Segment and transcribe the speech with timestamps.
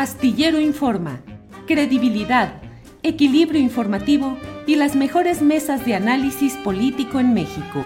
[0.00, 1.20] Astillero Informa,
[1.66, 2.62] credibilidad,
[3.02, 7.84] equilibrio informativo y las mejores mesas de análisis político en México.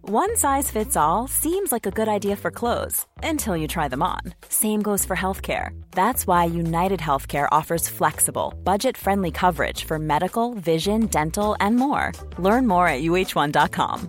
[0.00, 4.02] One size fits all seems like a good idea for clothes until you try them
[4.02, 4.32] on.
[4.48, 5.78] Same goes for healthcare.
[5.90, 12.12] That's why United Healthcare offers flexible, budget friendly coverage for medical, vision, dental, and more.
[12.38, 14.08] Learn more at uh1.com.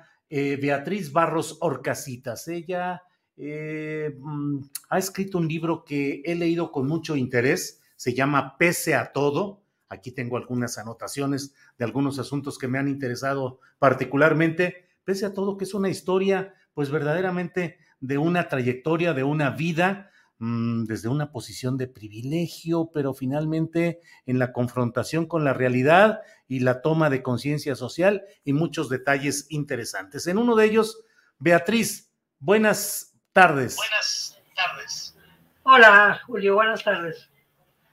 [0.33, 2.47] Eh, Beatriz Barros Orcasitas.
[2.47, 3.03] Ella
[3.35, 8.95] eh, mm, ha escrito un libro que he leído con mucho interés, se llama Pese
[8.95, 9.61] a todo.
[9.89, 14.87] Aquí tengo algunas anotaciones de algunos asuntos que me han interesado particularmente.
[15.03, 20.11] Pese a todo, que es una historia, pues verdaderamente de una trayectoria, de una vida
[20.43, 26.61] Mm, desde una posición de privilegio, pero finalmente en la confrontación con la realidad y
[26.61, 30.25] la toma de conciencia social y muchos detalles interesantes.
[30.25, 31.05] En uno de ellos,
[31.37, 33.75] Beatriz, buenas tardes.
[33.75, 35.15] Buenas tardes.
[35.61, 37.29] Hola, Julio, buenas tardes.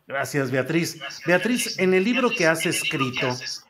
[0.07, 1.03] Gracias, Beatriz.
[1.27, 3.29] Beatriz, en el libro que has escrito,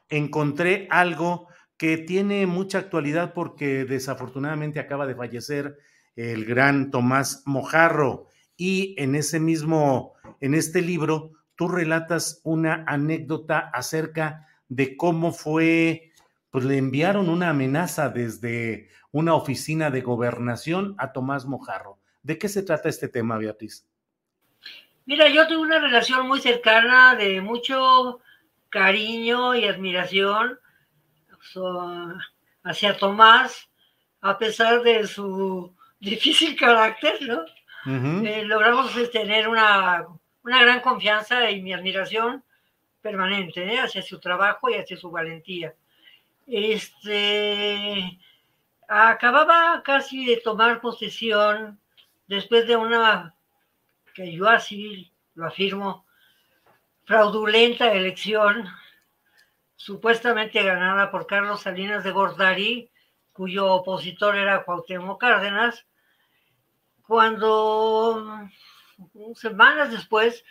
[0.09, 5.79] encontré algo que tiene mucha actualidad porque desafortunadamente acaba de fallecer
[6.15, 8.28] el gran Tomás Mojarro
[8.59, 16.13] y en ese mismo, en este libro, tú relatas una anécdota acerca de cómo fue,
[16.51, 22.01] pues le enviaron una amenaza desde una oficina de gobernación a Tomás Mojarro.
[22.23, 23.87] ¿De qué se trata este tema, Beatriz?
[25.07, 28.21] Mira, yo tuve una relación muy cercana de mucho
[28.71, 30.59] cariño y admiración
[32.65, 33.71] hacia Tomás,
[34.21, 37.45] a pesar de su difícil carácter, ¿no?
[37.91, 40.07] Eh, logramos pues, tener una,
[40.43, 42.45] gran confianza y mi admiración
[43.01, 43.81] permanente ¿eh?
[43.81, 45.75] hacia su trabajo y hacia su valentía.
[46.47, 48.19] Este,
[48.87, 51.81] acababa casi de tomar posesión
[52.27, 53.35] después de una,
[54.13, 56.05] que yo así lo afirmo,
[57.07, 58.69] fraudulenta elección,
[59.77, 62.91] supuestamente ganada por Carlos Salinas de Gortari,
[63.33, 65.88] cuyo opositor era Cuauhtémoc Cárdenas,
[67.09, 68.47] cuando
[69.35, 70.45] semanas después,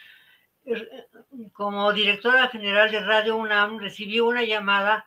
[0.65, 1.07] er,
[1.53, 5.05] como directora general de Radio UNAM, recibí una llamada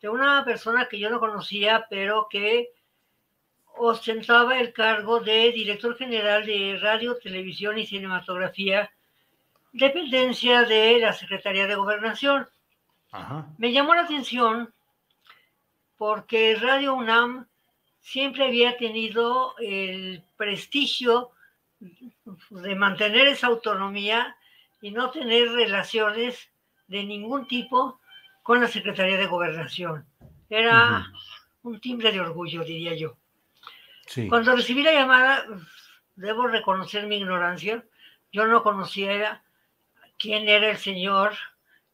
[0.00, 2.70] de una persona que yo no conocía, pero que
[3.78, 8.88] ostentaba el cargo de director general de Radio, Televisión y Cinematografía,
[9.72, 12.48] dependencia de la Secretaría de Gobernación.
[13.58, 14.72] Me llamó la atención
[15.96, 17.48] porque Radio UNAM
[18.06, 21.32] siempre había tenido el prestigio
[22.50, 24.36] de mantener esa autonomía
[24.80, 26.48] y no tener relaciones
[26.86, 27.98] de ningún tipo
[28.44, 30.06] con la Secretaría de Gobernación.
[30.48, 31.12] Era
[31.64, 33.16] un timbre de orgullo, diría yo.
[34.28, 35.44] Cuando recibí la llamada,
[36.14, 37.84] debo reconocer mi ignorancia.
[38.30, 39.42] Yo no conocía
[40.16, 41.32] quién era el señor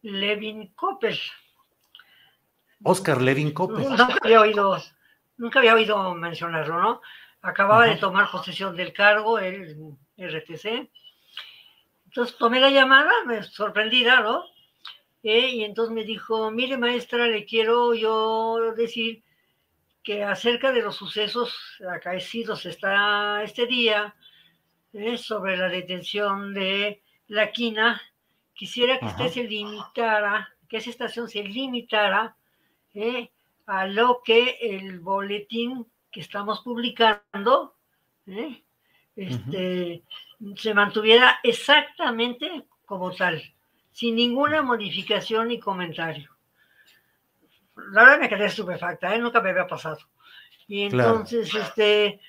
[0.03, 1.19] Levin Coppel.
[2.83, 3.89] Oscar Levin Coppel.
[3.97, 4.79] No había oído
[5.37, 7.00] nunca había oído mencionarlo, ¿no?
[7.43, 10.91] Acababa de tomar posesión del cargo, el RTC.
[12.06, 14.44] Entonces tomé la llamada, me sorprendida, ¿no?
[15.22, 19.22] Eh, y entonces me dijo, mire maestra, le quiero yo decir
[20.03, 21.54] que acerca de los sucesos
[21.88, 24.14] acaecidos está este día,
[24.93, 28.03] eh, sobre la detención de la quina,
[28.53, 32.37] quisiera que usted se limitara, que esa estación se limitara
[32.93, 33.31] eh,
[33.67, 37.76] a lo que el boletín que estamos publicando
[38.26, 38.62] ¿eh?
[39.17, 40.03] este,
[40.56, 43.43] se mantuviera exactamente como tal,
[43.91, 46.31] sin ninguna modificación ni comentario.
[47.93, 49.19] La verdad me quedé estupefacta, ¿eh?
[49.19, 49.99] nunca me había pasado.
[50.69, 52.20] Y entonces, este,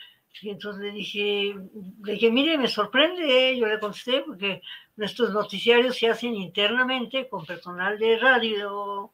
[0.42, 1.56] entonces le dije,
[2.04, 3.58] le dije, mire, me sorprende, ¿eh?
[3.58, 4.62] yo le contesté, porque
[4.96, 9.12] nuestros noticiarios se hacen internamente con personal de radio,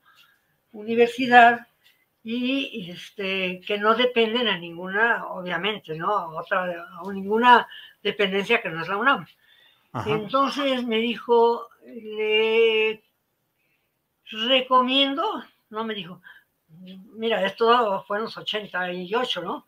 [0.71, 1.68] universidad,
[2.31, 6.16] y este, que no dependen a ninguna, obviamente, ¿no?
[6.16, 7.68] A otra, a ninguna
[8.04, 9.26] dependencia que no es la UNAM.
[10.06, 13.02] Entonces me dijo, le
[14.26, 16.22] recomiendo, no me dijo,
[17.16, 19.66] mira, esto fue en los 88, ¿no?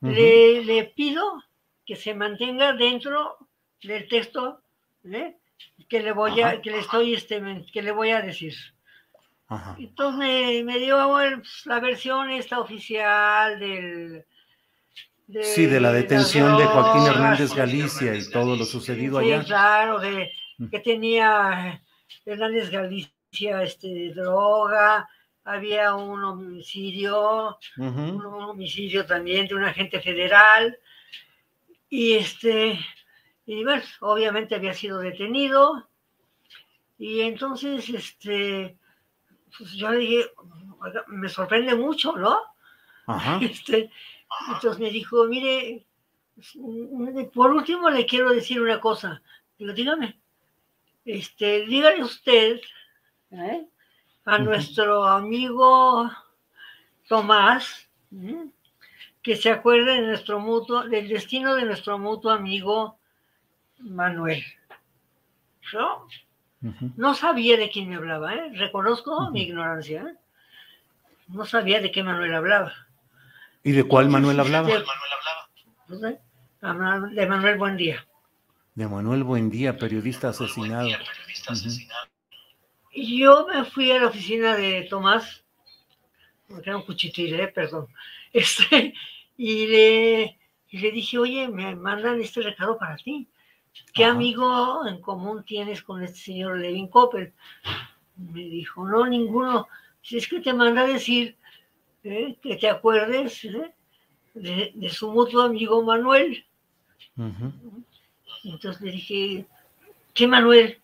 [0.00, 1.44] le, le, pido
[1.86, 3.36] que se mantenga dentro
[3.82, 4.60] del texto
[5.04, 5.36] ¿eh?
[5.88, 7.40] que le voy a, que le estoy, este,
[7.72, 8.54] que le voy a decir.
[9.78, 14.24] Entonces me, me dio pues, la versión esta oficial del...
[15.26, 19.44] De, sí, de la detención de, Joaquín Hernández Galicia y todo lo sucedido sí, allá.
[19.44, 20.32] claro, de
[20.70, 21.80] que tenía
[22.24, 25.08] Hernández Galicia este, droga,
[25.44, 30.76] había un homicidio, un homicidio también de un agente federal,
[31.88, 32.78] y este,
[33.46, 35.88] y bueno, obviamente había sido detenido,
[36.98, 38.76] y entonces, este,
[39.56, 40.30] pues yo dije,
[41.08, 42.40] me sorprende mucho, ¿no?
[43.40, 43.90] Este,
[44.48, 45.84] entonces me dijo, mire,
[47.34, 49.20] por último le quiero decir una cosa.
[49.58, 50.20] Digo, dígame,
[51.04, 52.60] este, dígale usted
[53.30, 53.66] ¿eh?
[54.24, 56.10] a nuestro amigo
[57.08, 57.88] Tomás
[59.22, 62.98] que se acuerde de nuestro mutuo, del destino de nuestro mutuo amigo
[63.78, 64.42] Manuel.
[66.96, 68.52] No sabía de quién me hablaba, ¿eh?
[68.54, 70.02] reconozco mi ignorancia.
[70.02, 70.14] ¿eh?
[71.28, 72.72] No sabía de qué Manuel hablaba.
[73.62, 74.66] ¿Y de cuál Manuel hablaba?
[74.68, 74.74] De,
[75.88, 76.18] Manuel
[76.60, 77.08] hablaba?
[77.08, 78.06] de Manuel Buendía.
[78.74, 80.88] De Manuel Buendía, periodista asesinado.
[82.92, 85.44] Yo me fui a la oficina de Tomás,
[86.48, 87.48] porque era un cuchitil, ¿eh?
[87.48, 87.86] perdón,
[88.32, 88.94] este,
[89.36, 93.28] y, le, y le dije, oye, me mandan este recado para ti.
[93.92, 97.32] ¿Qué amigo en común tienes con este señor Levin Coppel?
[98.16, 99.68] Me dijo, no, ninguno.
[100.02, 101.36] Si es que te manda a decir
[102.04, 102.36] ¿eh?
[102.40, 103.74] que te acuerdes ¿eh?
[104.34, 106.44] de, su mutuo amigo Manuel.
[108.44, 109.46] Entonces le dije,
[110.14, 110.80] ¿qué Manuel?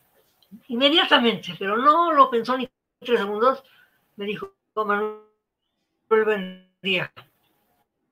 [0.69, 2.69] Inmediatamente, pero no lo pensó ni
[3.01, 3.63] tres segundos.
[4.17, 5.21] Me dijo, Manuel
[6.09, 7.13] buen día.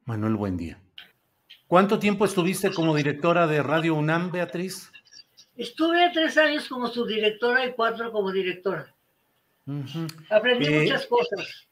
[0.06, 0.84] Manuel Buen día.
[1.67, 4.91] ¿Cuánto tiempo estuviste como directora de Radio UNAM, Beatriz?
[5.57, 8.95] Estuve tres años como subdirectora y cuatro como directora.
[10.31, 11.69] Aprendí eh, muchas cosas.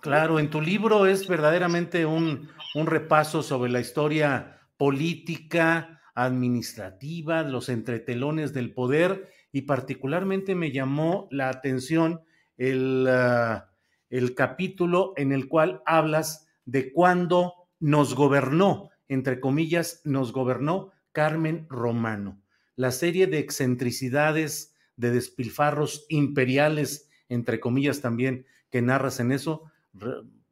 [0.00, 7.68] Claro, en tu libro es verdaderamente un, un repaso sobre la historia política, administrativa, los
[7.68, 12.22] entretelones del poder y particularmente me llamó la atención
[12.56, 13.70] el, ah,
[14.10, 21.66] el capítulo en el cual hablas de cuándo nos gobernó entre comillas, nos gobernó Carmen
[21.68, 22.40] Romano.
[22.74, 29.70] La serie de excentricidades, de despilfarros imperiales, entre comillas también, que narras en eso,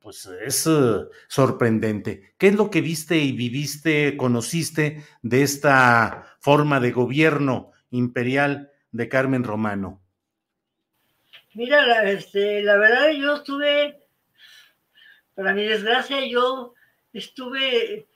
[0.01, 2.35] pues es eh, sorprendente.
[2.39, 9.09] ¿Qué es lo que viste y viviste, conociste de esta forma de gobierno imperial de
[9.09, 10.03] Carmen Romano?
[11.55, 14.01] Mira, la, este, la verdad yo estuve,
[15.35, 16.75] para mi desgracia, yo
[17.13, 18.09] estuve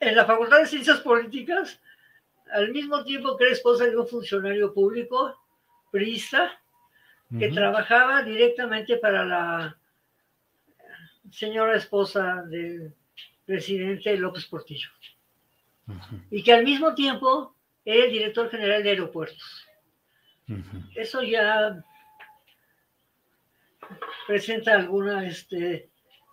[0.00, 1.80] en la Facultad de Ciencias Políticas,
[2.52, 5.38] al mismo tiempo que era esposa de un funcionario público,
[5.90, 6.58] priista,
[7.38, 9.78] que trabajaba directamente para la
[11.30, 12.92] señora esposa del
[13.44, 14.88] presidente López Portillo.
[16.30, 17.54] Y que al mismo tiempo
[17.84, 19.66] era el director general de aeropuertos.
[20.96, 21.84] Eso ya
[24.26, 25.88] presenta alguna, este,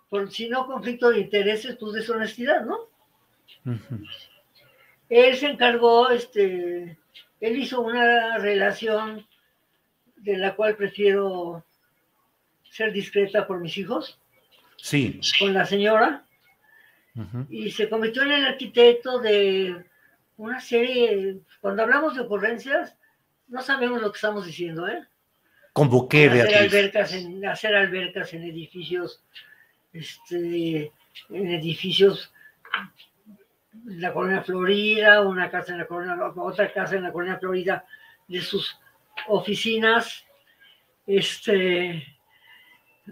[0.08, 2.88] por si no conflicto de intereses, pues deshonestidad, ¿no?
[5.08, 6.98] Él se encargó, este,
[7.40, 9.26] él hizo una relación
[10.16, 11.64] de la cual prefiero
[12.70, 14.18] ser discreta por mis hijos.
[14.76, 15.20] Sí.
[15.38, 16.24] Con la señora.
[17.50, 19.84] Y se convirtió en el arquitecto de
[20.36, 22.96] una serie, cuando hablamos de ocurrencias,
[23.48, 25.04] no sabemos lo que estamos diciendo, ¿eh?
[25.72, 29.22] Convoqué, hacer albercas en Hacer albercas en edificios,
[29.92, 30.92] este,
[31.30, 32.32] en edificios
[33.84, 37.84] la colonia Florida, una casa en la colonia, otra casa en la colonia Florida
[38.26, 38.78] de sus
[39.28, 40.24] oficinas,
[41.06, 42.18] este,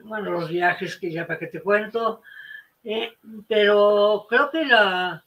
[0.05, 2.23] bueno, los viajes que ya para que te cuento,
[2.85, 3.17] eh,
[3.49, 5.25] pero creo que la,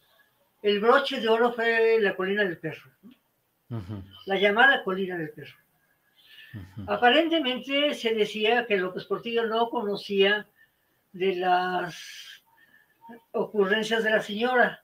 [0.61, 2.91] el broche de oro fue la colina del perro,
[4.25, 5.55] la llamada colina del perro.
[6.87, 10.47] Aparentemente se decía que López Portillo no conocía
[11.11, 12.43] de las
[13.31, 14.83] ocurrencias de la señora,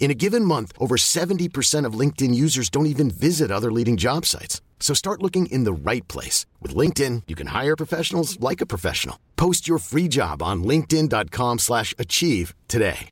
[0.00, 4.24] In a given month, over 70% of LinkedIn users don't even visit other leading job
[4.24, 4.60] sites.
[4.80, 6.46] So start looking in the right place.
[6.60, 9.16] With LinkedIn, you can hire professionals like a professional.
[9.36, 13.10] Post your free job on linkedin.com slash achieve today.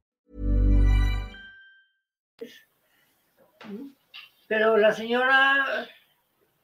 [4.48, 5.86] Pero la señora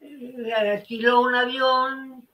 [0.01, 2.27] eh, alquiló un avión,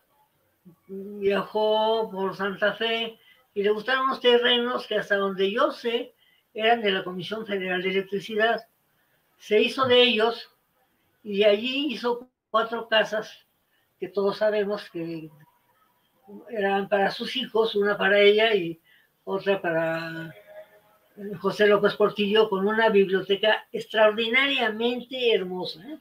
[0.86, 3.18] viajó por Santa Fe
[3.52, 6.14] y le gustaron unos terrenos que hasta donde yo sé
[6.54, 8.66] eran de la Comisión Federal de Electricidad.
[9.38, 10.50] Se hizo de ellos
[11.22, 13.46] y allí hizo cuatro casas
[13.98, 15.30] que todos sabemos que
[16.48, 18.80] eran para sus hijos, una para ella y
[19.24, 20.34] otra para
[21.40, 25.82] José López Portillo, con una biblioteca extraordinariamente hermosa.
[25.86, 25.98] ¿eh?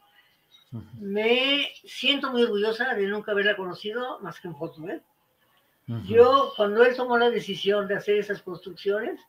[0.99, 4.87] Me siento muy orgullosa de nunca haberla conocido más que en foto.
[4.87, 5.01] ¿eh?
[6.05, 9.19] Yo, cuando él tomó la decisión de hacer esas construcciones,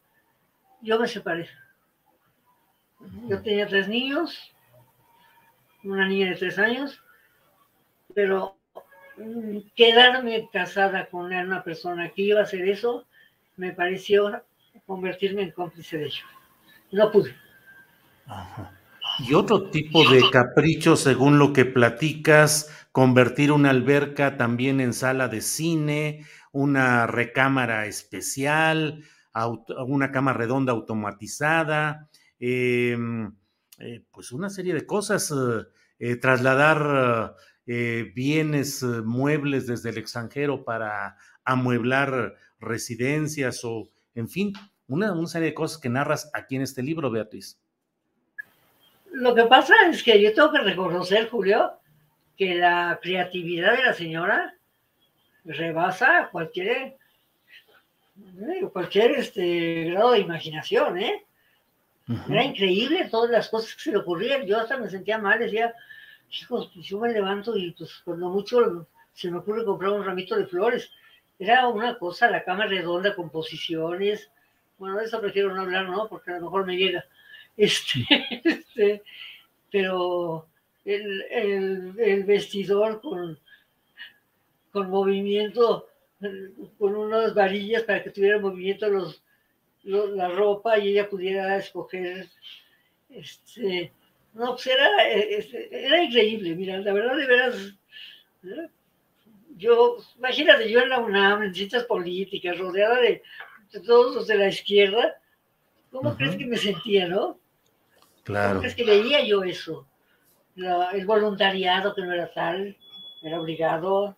[0.83, 1.49] yo me separé.
[3.29, 4.53] Yo tenía tres niños,
[5.85, 7.03] una niña de tres años,
[8.15, 8.57] pero
[9.17, 13.07] mm, quedarme casada con una persona que iba a hacer eso,
[13.57, 14.43] me pareció
[14.87, 16.25] convertirme en cómplice de ello.
[16.93, 17.35] No pude.
[19.21, 25.29] Y otro tipo de capricho, según lo que platicas, convertir una alberca también en sala
[25.29, 29.05] de cine, una recámara especial,
[29.87, 32.09] una cama redonda automatizada,
[32.39, 33.33] em,
[33.79, 35.67] eh, pues una serie de cosas, eh,
[35.99, 37.37] eh, trasladar
[38.15, 44.53] bienes muebles desde el extranjero para amueblar residencias o, en fin,
[44.89, 47.61] una, una serie de cosas que narras aquí en este libro, Beatriz.
[49.13, 51.79] Lo que pasa es que yo tengo que reconocer, Julio,
[52.37, 54.55] que la creatividad de la señora
[55.45, 56.97] rebasa cualquier
[58.73, 61.25] cualquier este, grado de imaginación, ¿eh?
[62.29, 64.45] Era increíble todas las cosas que se le ocurrían.
[64.45, 65.73] Yo hasta me sentía mal, decía,
[66.29, 70.35] chicos, pues yo me levanto y pues cuando mucho se me ocurre comprar un ramito
[70.37, 70.91] de flores.
[71.39, 74.29] Era una cosa, la cama redonda con posiciones.
[74.79, 76.09] Bueno, de eso prefiero no hablar, ¿no?
[76.09, 77.05] Porque a lo mejor me llega.
[77.57, 78.05] Este,
[78.45, 79.03] este
[79.71, 80.49] pero
[80.85, 83.39] el, el, el vestidor con,
[84.73, 85.90] con movimiento
[86.79, 89.23] con unas varillas para que tuviera movimiento los,
[89.85, 92.29] la ropa y ella pudiera escoger.
[93.09, 93.93] Este,
[94.35, 97.75] no, pues era, era increíble, mira, la verdad de veras.
[99.57, 103.23] Yo, imagínate, yo en la UNAM, en ciencias políticas, rodeada de,
[103.85, 105.21] todos los de la izquierda,
[105.91, 107.39] ¿cómo crees que me sentía, no?
[108.25, 108.49] Claro.
[108.51, 109.87] ¿Cómo crees que veía yo eso?
[110.93, 112.77] el voluntariado que no era tal,
[113.23, 114.17] era obligado,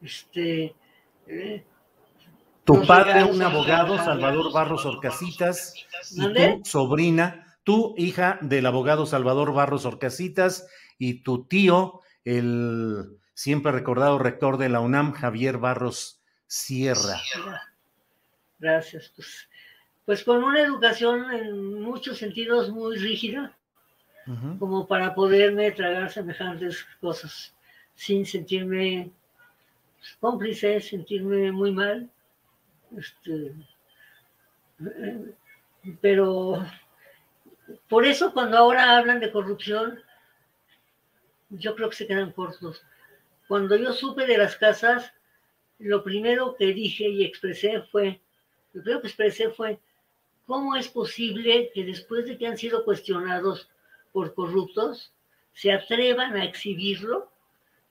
[0.00, 0.74] este,
[2.64, 5.74] tu padre, un abogado, Salvador Barros Orcasitas,
[6.10, 13.72] y tu sobrina, tu hija del abogado Salvador Barros Orcasitas, y tu tío, el siempre
[13.72, 17.20] recordado rector de la UNAM, Javier Barros Sierra.
[18.58, 19.12] Gracias.
[19.16, 19.48] Pues,
[20.04, 23.56] pues con una educación en muchos sentidos muy rígida,
[24.60, 27.56] como para poderme tragar semejantes cosas
[27.96, 29.10] sin sentirme
[30.20, 32.10] cómplice, sentirme muy mal.
[32.96, 33.54] Este,
[36.00, 36.64] pero
[37.88, 40.00] por eso cuando ahora hablan de corrupción,
[41.50, 42.82] yo creo que se quedan cortos.
[43.48, 45.12] Cuando yo supe de las casas,
[45.78, 48.20] lo primero que dije y expresé fue,
[48.72, 49.80] lo primero que expresé fue,
[50.46, 53.68] ¿cómo es posible que después de que han sido cuestionados
[54.12, 55.12] por corruptos,
[55.54, 57.31] se atrevan a exhibirlo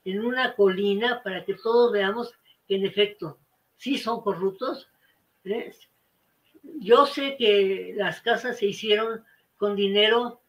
[0.04, 2.32] en una colina para que todos veamos
[2.66, 3.38] que en efecto
[3.76, 4.88] sí son corruptos.
[5.44, 5.74] ¿eh?
[6.62, 9.24] Yo sé que las casas se hicieron
[9.56, 10.40] con dinero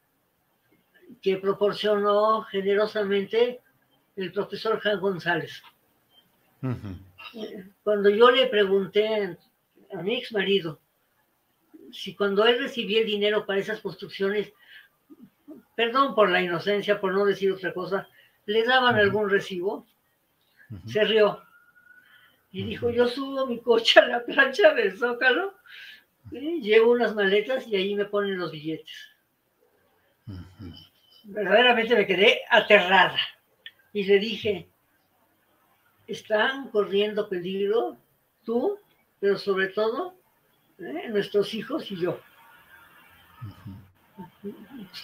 [1.21, 3.61] que proporcionó generosamente
[4.15, 5.61] el profesor Juan González.
[7.83, 9.37] Cuando yo le pregunté
[9.91, 10.79] a mi ex marido
[11.91, 14.51] si cuando él recibía el dinero para esas construcciones,
[15.75, 18.07] perdón por la inocencia, por no decir otra cosa,
[18.45, 19.85] le daban algún recibo,
[20.85, 21.41] se rió
[22.51, 25.55] y dijo, yo subo mi coche a la plancha del Zócalo,
[26.31, 29.09] llevo unas maletas y ahí me ponen los billetes.
[31.23, 33.17] verdaderamente me quedé aterrada.
[33.91, 34.69] Y le dije,
[36.07, 37.97] están corriendo peligro
[38.45, 38.77] tú,
[39.19, 40.15] pero sobre todo
[40.77, 41.09] ¿eh?
[41.09, 42.19] nuestros hijos y yo.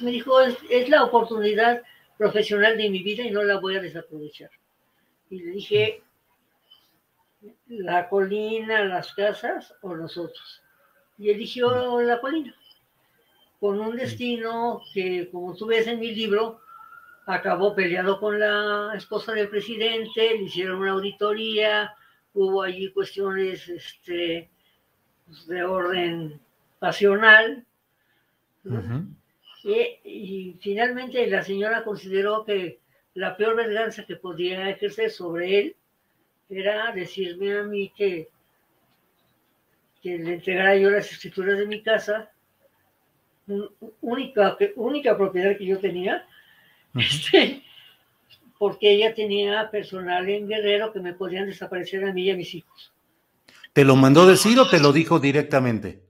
[0.01, 1.81] Me dijo, es, la oportunidad
[2.19, 4.51] profesional de mi vida y no la voy a desaprovechar.
[5.29, 6.03] Y le dije,
[7.69, 10.61] la colina, las casas o nosotros.
[11.17, 12.53] Y eligió la colina,
[13.61, 16.59] con un destino que, como tú ves en mi libro,
[17.25, 21.95] acabó peleado con la esposa del presidente, le hicieron una auditoría,
[22.33, 24.49] hubo allí cuestiones este,
[25.25, 26.41] pues, de orden
[26.79, 27.65] pasional.
[29.63, 32.79] Y, finalmente la señora consideró que
[33.13, 35.75] la peor venganza que podía ejercer sobre él
[36.49, 38.29] era decirme a mí que,
[40.01, 42.31] que le entregara yo las escrituras de mi casa,
[44.01, 46.25] única, única propiedad que yo tenía,
[46.95, 47.63] este,
[48.57, 52.53] porque ella tenía personal en Guerrero que me podían desaparecer a mí y a mis
[52.55, 52.93] hijos.
[53.73, 56.03] ¿Te lo mandó decir o te lo dijo directamente?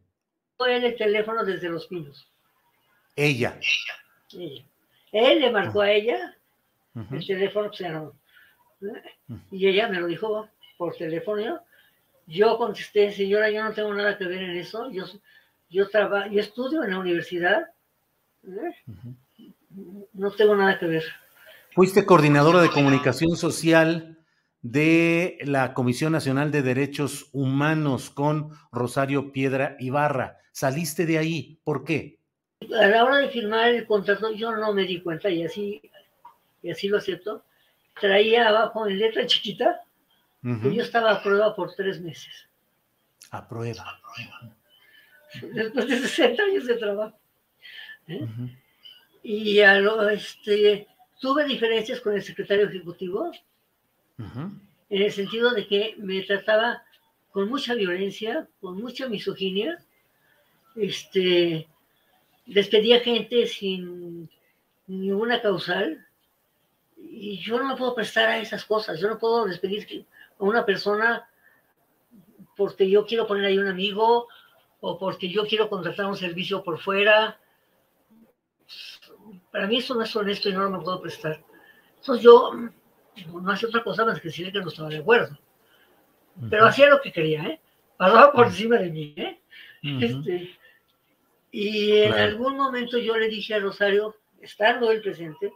[0.57, 2.29] Fue en el teléfono desde Los Pinos.
[3.19, 3.59] Ella.
[4.31, 4.63] Ella.
[5.11, 6.35] Él le marcó a ella
[6.95, 7.69] el teléfono,
[8.79, 8.93] pues,
[9.51, 10.47] y ella me lo dijo
[10.77, 11.59] por teléfono.
[12.27, 14.89] Yo contesté, señora, yo no tengo nada que ver en eso.
[14.91, 15.05] Yo,
[15.69, 17.67] yo, trabajo, yo estudio en la universidad.
[20.13, 21.03] No tengo nada que ver.
[21.73, 24.17] Fuiste coordinadora de comunicación social
[24.61, 30.37] de la Comisión Nacional de Derechos Humanos con Rosario Piedra Ibarra.
[30.51, 32.18] Saliste de ahí, ¿por qué?
[32.61, 35.81] A la hora de firmar el contrato yo no me di cuenta y así,
[36.61, 37.43] y así lo acepto.
[37.99, 39.81] Traía abajo en letra chiquita
[40.41, 42.47] que yo estaba a prueba por tres meses.
[43.31, 45.53] A prueba.
[45.53, 47.17] Después de 60 años de trabajo.
[48.07, 48.27] ¿eh?
[49.23, 50.87] Y a lo, este,
[51.19, 53.31] tuve diferencias con el secretario ejecutivo
[54.17, 56.83] en el sentido de que me trataba
[57.31, 59.77] con mucha violencia, con mucha misoginia,
[60.75, 61.67] este,
[62.49, 64.29] despedía gente sin
[64.87, 66.05] ninguna causal,
[66.97, 70.05] y yo no me puedo prestar a esas cosas, yo no puedo despedir
[70.39, 71.29] a una persona
[72.55, 74.27] porque yo quiero poner ahí un amigo
[74.81, 77.39] o porque yo quiero contratar un servicio por fuera.
[79.51, 81.43] Para mí eso no es honesto y no lo me puedo prestar.
[81.97, 82.51] Entonces yo
[83.33, 85.37] no hacía otra cosa más que decirle que no estaba de acuerdo.
[86.49, 87.61] Pero hacía lo que quería, ¿eh?
[87.97, 89.41] Pasaba por encima de mí, ¿eh?
[89.81, 90.57] este,
[91.51, 95.51] y en algún momento yo le dije a Rosario, estando él presente,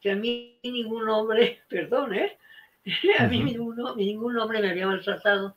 [0.00, 2.38] que a mí ningún hombre, perdón, ¿eh?
[3.18, 5.56] a mí ningún, ningún hombre me había maltratado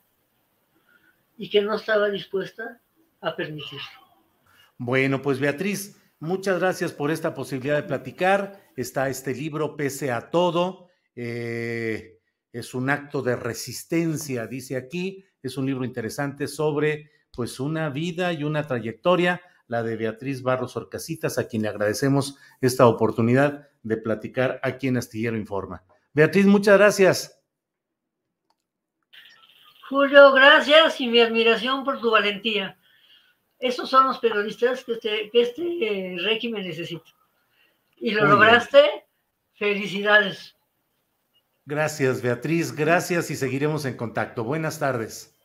[1.36, 2.80] y que no estaba dispuesta
[3.20, 4.00] a permitirlo.
[4.76, 8.60] Bueno, pues Beatriz, muchas gracias por esta posibilidad de platicar.
[8.76, 10.88] Está este libro, Pese a todo.
[11.14, 12.18] Eh,
[12.52, 15.24] es un acto de resistencia, dice aquí.
[15.42, 20.76] Es un libro interesante sobre pues una vida y una trayectoria, la de Beatriz Barros
[20.76, 25.82] Orcasitas, a quien le agradecemos esta oportunidad de platicar aquí en Astillero Informa.
[26.12, 27.42] Beatriz, muchas gracias.
[29.88, 32.78] Julio, gracias y mi admiración por tu valentía.
[33.58, 35.62] Esos son los periodistas que este, que este
[36.12, 37.10] eh, régimen necesita.
[37.96, 39.06] Y lo lograste.
[39.54, 40.54] Felicidades.
[41.64, 42.76] Gracias, Beatriz.
[42.76, 44.44] Gracias y seguiremos en contacto.
[44.44, 45.39] Buenas tardes.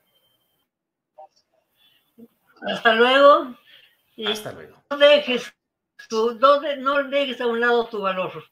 [2.68, 3.56] Hasta luego.
[4.28, 4.76] Hasta luego.
[4.90, 5.54] No dejes,
[6.10, 8.44] tu, no, no dejes a un lado tu valor.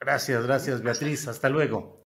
[0.00, 1.26] Gracias, gracias, Beatriz.
[1.26, 2.00] Hasta luego.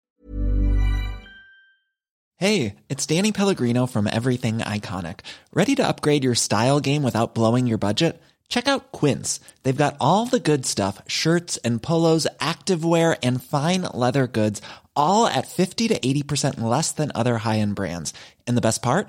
[2.38, 5.20] Hey, it's Danny Pellegrino from Everything Iconic.
[5.54, 8.20] Ready to upgrade your style game without blowing your budget?
[8.48, 9.40] Check out Quince.
[9.62, 14.60] They've got all the good stuff shirts and polos, activewear, and fine leather goods,
[14.94, 18.12] all at 50 to 80% less than other high end brands.
[18.46, 19.08] And the best part?